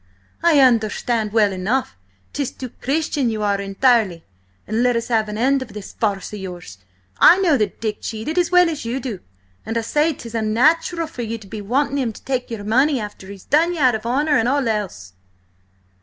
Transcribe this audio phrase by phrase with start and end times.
[0.41, 1.95] "I understand well enough.
[2.33, 4.23] 'Tis too Christian ye are entirely.
[4.65, 6.79] And let us have an end of this farce of yours!
[7.19, 9.19] I know that Dick cheated as well as you do,
[9.63, 12.99] and I say 'tis unnatural for you to be wanting him to take your money
[12.99, 15.13] after he's done you out of honour and all else!"